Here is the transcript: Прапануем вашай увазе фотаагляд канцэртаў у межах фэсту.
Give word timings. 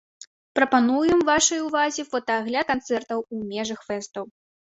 Прапануем 0.59 1.19
вашай 1.29 1.59
увазе 1.67 2.01
фотаагляд 2.15 2.65
канцэртаў 2.73 3.19
у 3.37 3.45
межах 3.53 3.87
фэсту. 3.93 4.27